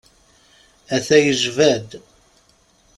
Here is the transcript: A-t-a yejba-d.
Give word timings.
A-t-a 0.95 1.17
yejba-d. 1.25 1.89